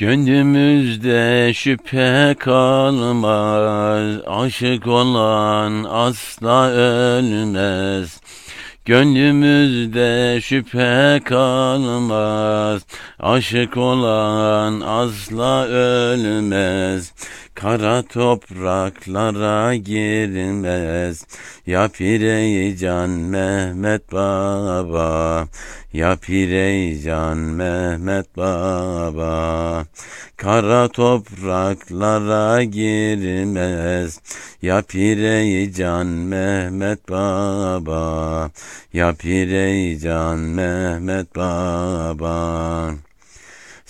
Gönlümüzde 0.00 1.54
şüphe 1.54 2.36
kalmaz, 2.38 4.16
aşık 4.26 4.86
olan 4.86 5.84
asla 5.84 6.70
ölmez. 6.70 8.20
Gönlümüzde 8.84 10.40
şüphe 10.40 11.20
kalmaz, 11.24 12.82
aşık 13.18 13.76
olan 13.76 14.80
asla 14.80 15.64
ölmez. 15.64 17.12
Kara 17.60 18.02
topraklara 18.02 19.76
girmez, 19.76 21.26
ya 21.66 21.88
pire 21.88 22.74
can 22.74 23.30
Mehmet 23.30 24.08
Baba. 24.08 25.46
Ya 25.92 26.16
Pireycan 26.16 27.56
Mehmet 27.58 28.28
Baba. 28.34 29.86
Kara 30.38 30.88
topraklara 30.88 32.64
girmez. 32.64 34.20
Ya 34.62 34.80
Pireycan 34.80 36.30
Mehmet 36.30 37.04
Baba. 37.06 38.50
Ya 38.90 39.12
Pireycan 39.12 40.54
Mehmet 40.56 41.30
Baba 41.34 43.09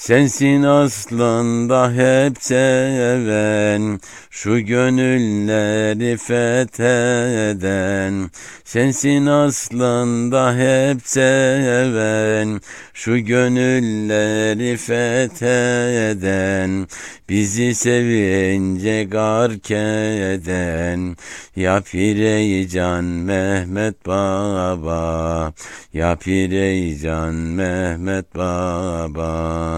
Sensin 0.00 0.62
aslında 0.62 1.92
hep 1.92 2.42
seven, 2.42 4.00
şu 4.30 4.60
gönülleri 4.60 6.16
fetheden. 6.16 8.30
Sensin 8.64 9.26
aslında 9.26 10.54
hep 10.54 11.00
seven, 11.04 12.60
şu 12.94 13.18
gönülleri 13.18 14.76
fetheden. 14.76 16.86
Bizi 17.28 17.74
sevince 17.74 19.04
gark 19.04 19.70
eden, 19.70 21.16
ya 21.56 21.80
Pireycan 21.80 23.04
Mehmet 23.04 24.06
Baba, 24.06 25.52
ya 25.92 26.16
Pireycan 26.16 27.34
Mehmet 27.34 28.34
Baba. 28.34 29.69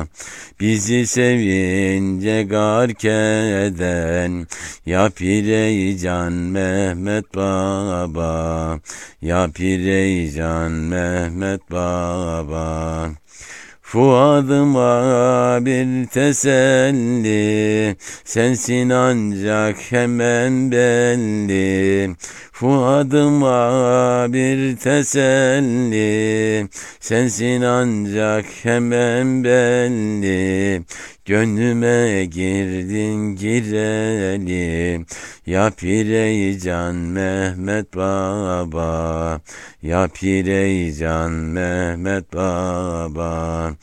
Bizi 0.63 1.07
sevince 1.07 2.43
gark 2.43 3.05
eden 3.05 4.47
Ya 4.87 5.11
Pireycan 5.11 6.33
Mehmet 6.33 7.35
Baba. 7.35 8.79
Ya 9.23 9.49
Pireycan 9.49 10.73
Mehmet 10.73 11.71
Baba 11.71 13.11
Fuadıma 13.93 15.59
bir 15.67 16.07
teselli, 16.07 17.97
sensin 18.25 18.91
ancak 18.91 19.77
hemen 19.93 20.73
belli. 20.73 22.17
Fuadıma 22.53 24.27
bir 24.33 24.77
teselli, 24.77 26.69
sensin 27.01 27.63
ancak 27.63 28.45
hemen 28.63 29.45
belli. 29.45 30.83
Gönlüme 31.25 32.25
girdin 32.25 33.37
gireli 33.37 35.05
Ya 35.45 35.71
Pireycan 35.71 36.95
Mehmet 36.95 37.91
Baba 37.97 39.41
Ya 39.83 40.07
Pireycan 40.07 41.33
Mehmet 41.51 42.33
Baba 42.33 43.75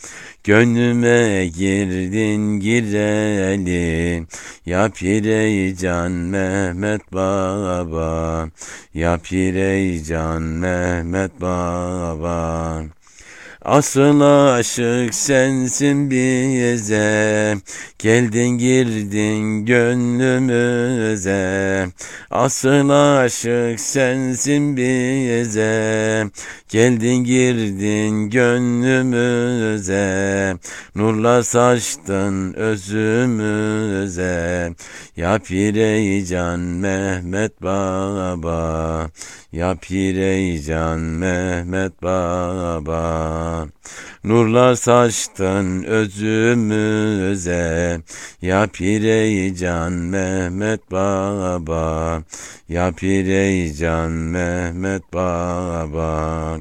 Gönlüme 0.43 1.47
girdin 1.47 2.59
gireli. 2.59 4.25
Ya 4.65 4.89
Pireycan 4.89 6.11
Mehmet 6.11 7.11
Baba 7.11 8.49
Ya 8.93 9.17
Pireycan 9.17 10.41
Mehmet 10.41 11.41
Baba 11.41 12.85
Asıl 13.61 14.21
aşık 14.21 15.15
sensin 15.15 16.11
bize. 16.11 17.57
Geldin 17.99 18.49
girdin 18.49 19.65
gönlümüze. 19.65 21.29
Asıl 22.31 22.89
aşık 22.89 23.79
sensin 23.79 24.77
bize. 24.77 26.25
Geldin 26.69 27.23
girdin 27.23 28.29
gönlümüze. 28.29 29.99
Nurla 30.95 31.43
saçtın 31.43 32.53
özümüze. 32.53 33.89
Ya 35.17 35.39
Pireycan 35.39 36.59
Mehmet 36.59 37.61
Baba 37.61 39.09
Ya 39.51 39.75
Pireycan 39.75 40.99
Mehmet 40.99 42.01
Baba. 42.03 43.67
Nurlar 44.23 44.75
saçtın 44.75 45.83
özümüze. 45.83 47.21
Ya 48.41 48.67
Pireycan 48.67 49.93
Mehmet 49.93 50.91
Baba. 50.91 52.23
Ya 52.67 52.91
Pireycan 52.91 54.11
Mehmet 54.11 55.13
Baba 55.13 56.59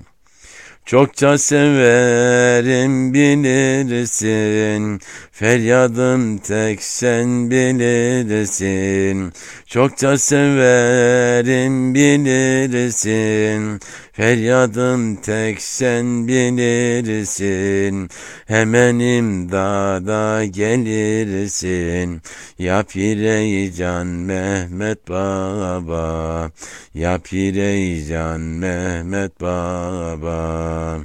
Çokça 0.88 1.38
severim 1.38 3.14
bilirsin, 3.14 5.00
feryadım 5.32 6.38
tek 6.38 6.82
sen 6.82 7.50
bilirsin. 7.50 9.32
Çokça 9.66 10.18
severim 10.18 11.94
bilirsin, 11.94 13.80
feryadım 14.18 15.16
tek 15.16 15.62
sen 15.62 16.28
bilirsin. 16.28 18.08
Hemen 18.46 18.98
imdada 18.98 20.44
gelirsin, 20.44 22.20
ya 22.58 22.82
Pireycan 22.82 24.06
Mehmet 24.06 25.08
Baba, 25.08 26.50
ya 26.94 27.18
Pireycan 27.18 28.40
Mehmet 28.40 29.40
Baba. 29.40 30.98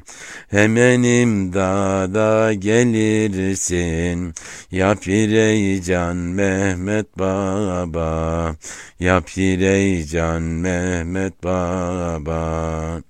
Hemen 0.50 1.04
imdada 1.04 2.54
gelirsin. 2.54 4.34
Ya 4.72 4.96
Pireycan 4.96 6.18
Mehmet 6.18 7.20
Baba. 7.20 8.56
Ya 9.00 9.22
Pireycan 9.22 10.42
Mehmet 10.42 11.44
Baba 11.44 13.03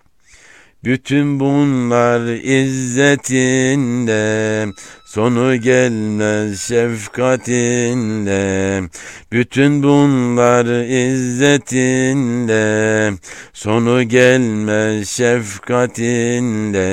bütün 0.83 1.39
bunlar 1.39 2.27
izzetinle 2.43 4.13
Sonu 5.13 5.55
gelmez 5.55 6.61
şefkatinle 6.61 8.33
Bütün 9.31 9.83
bunlar 9.83 10.65
izzetinle 11.11 12.63
Sonu 13.53 14.03
gelmez 14.03 15.09
şefkatinle 15.09 16.83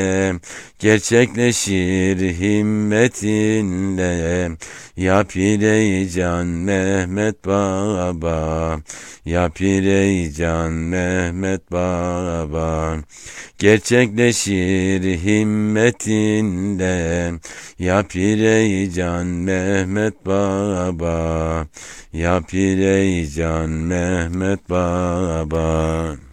Gerçekleşir 0.78 2.19
himmetinle 2.41 4.10
Ya 4.97 5.25
Pireycan 5.25 6.47
Mehmet 6.47 7.47
Baba 7.47 8.80
Ya 9.25 9.48
Pireycan 9.48 10.72
Mehmet 10.72 11.72
Baba. 11.72 12.97
Gerçekleşir 13.59 15.03
himmetinle 15.25 16.91
Ya 17.78 18.03
Pireycan 18.10 19.47
Mehmet 19.47 20.18
Baba. 20.24 21.68
Ya 22.12 22.41
Pireycan 22.41 23.71
Mehmet 23.86 24.66
Baba 24.66 26.29